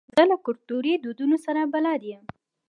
[0.15, 2.23] زه له کلتوري دودونو سره بلد یم.